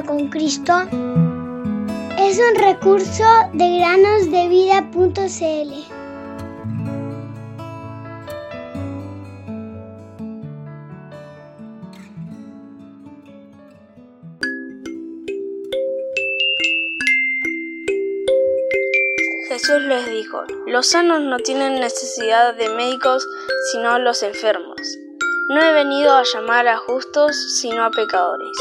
[0.00, 0.72] con Cristo
[2.18, 5.72] es un recurso de granosdevida.cl.
[19.48, 23.28] Jesús les dijo, los sanos no tienen necesidad de médicos,
[23.70, 24.80] sino los enfermos.
[25.50, 28.56] No he venido a llamar a justos, sino a pecadores.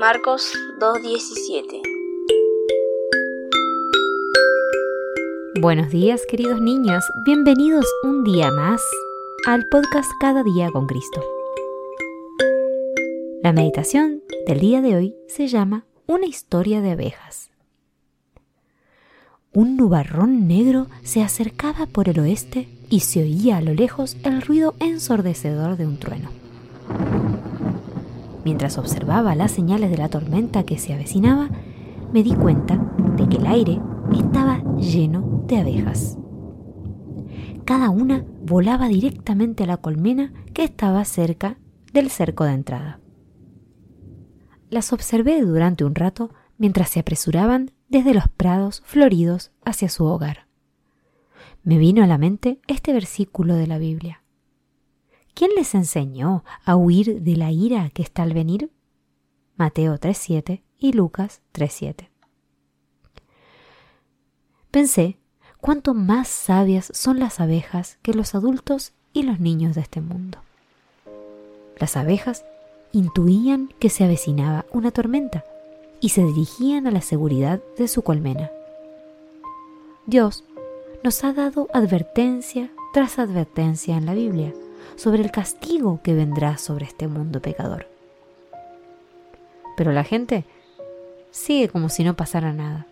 [0.00, 1.80] Marcos 2.17
[5.60, 8.82] Buenos días queridos niños, bienvenidos un día más
[9.46, 11.22] al podcast Cada día con Cristo.
[13.44, 17.52] La meditación del día de hoy se llama Una historia de abejas.
[19.52, 24.42] Un nubarrón negro se acercaba por el oeste y se oía a lo lejos el
[24.42, 26.43] ruido ensordecedor de un trueno.
[28.44, 31.48] Mientras observaba las señales de la tormenta que se avecinaba,
[32.12, 32.76] me di cuenta
[33.16, 33.80] de que el aire
[34.12, 36.18] estaba lleno de abejas.
[37.64, 41.56] Cada una volaba directamente a la colmena que estaba cerca
[41.92, 43.00] del cerco de entrada.
[44.68, 50.46] Las observé durante un rato mientras se apresuraban desde los prados floridos hacia su hogar.
[51.62, 54.23] Me vino a la mente este versículo de la Biblia.
[55.34, 58.70] ¿Quién les enseñó a huir de la ira que está al venir?
[59.56, 62.08] Mateo 3.7 y Lucas 3.7.
[64.70, 65.18] Pensé
[65.60, 70.38] cuánto más sabias son las abejas que los adultos y los niños de este mundo.
[71.78, 72.44] Las abejas
[72.92, 75.44] intuían que se avecinaba una tormenta
[76.00, 78.50] y se dirigían a la seguridad de su colmena.
[80.06, 80.44] Dios
[81.02, 84.54] nos ha dado advertencia tras advertencia en la Biblia
[84.96, 87.86] sobre el castigo que vendrá sobre este mundo pecador.
[89.76, 90.44] Pero la gente
[91.30, 92.86] sigue como si no pasara nada.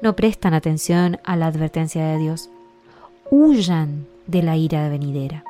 [0.00, 2.50] No prestan atención a la advertencia de Dios.
[3.30, 5.44] Huyan de la ira venidera.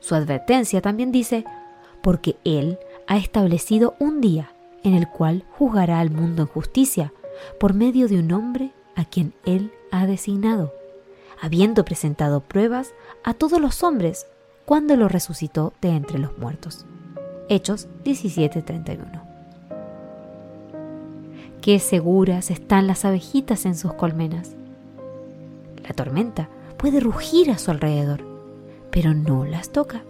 [0.00, 1.44] Su advertencia también dice,
[2.02, 4.52] porque Él ha establecido un día
[4.82, 7.12] en el cual juzgará al mundo en justicia
[7.58, 10.72] por medio de un hombre a quien Él ha designado
[11.40, 12.92] habiendo presentado pruebas
[13.24, 14.26] a todos los hombres
[14.64, 16.84] cuando lo resucitó de entre los muertos.
[17.48, 19.22] Hechos 17:31.
[21.60, 24.52] Qué seguras están las abejitas en sus colmenas.
[25.86, 28.24] La tormenta puede rugir a su alrededor,
[28.90, 30.02] pero no las toca.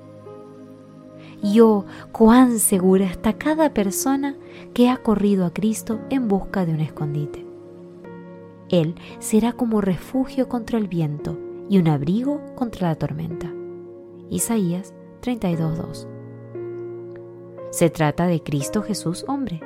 [1.43, 4.37] Y oh, cuán segura está cada persona
[4.75, 7.50] que ha corrido a Cristo en busca de un escondite.
[8.71, 11.37] Él será como refugio contra el viento
[11.69, 13.53] y un abrigo contra la tormenta.
[14.31, 16.07] Isaías 32.2
[17.73, 19.61] Se trata de Cristo Jesús hombre,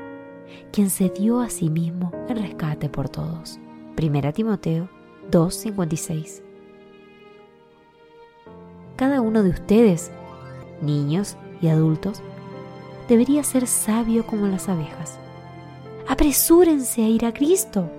[0.73, 3.61] quien se dio a sí mismo el rescate por todos.
[4.01, 4.89] 1 Timoteo
[5.31, 6.43] 2.56
[8.97, 10.11] Cada uno de ustedes,
[10.81, 12.23] niños y adultos,
[13.07, 15.19] debería ser sabio como las abejas.
[16.09, 17.91] Apresúrense a ir a Cristo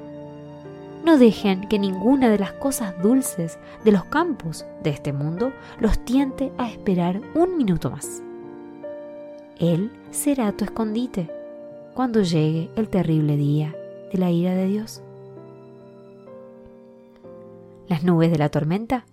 [1.05, 6.03] no dejen que ninguna de las cosas dulces de los campos de este mundo los
[6.03, 8.23] tiente a esperar un minuto más.
[9.59, 11.29] Él será tu escondite
[11.93, 13.75] cuando llegue el terrible día
[14.11, 15.03] de la ira de Dios.
[17.87, 19.05] Las nubes de la tormenta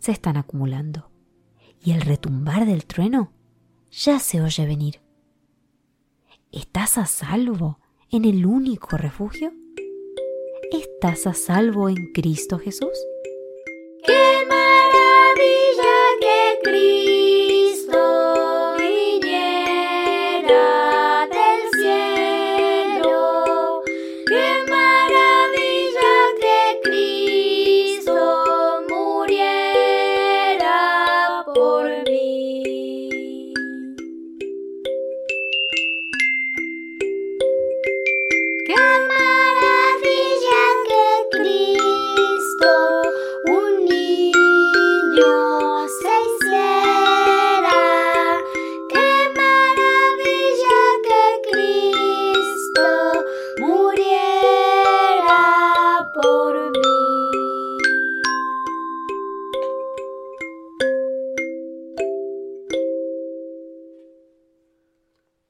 [0.00, 1.10] se están acumulando
[1.80, 3.30] y el retumbar del trueno
[3.92, 5.00] ya se oye venir.
[6.50, 7.78] ¿Estás a salvo
[8.10, 9.52] en el único refugio?
[10.72, 12.96] estás a salvo en Cristo Jesús.
[14.04, 17.15] ¡Qué maravilla que Cristo!